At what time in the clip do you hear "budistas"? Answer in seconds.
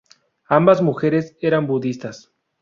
1.67-2.31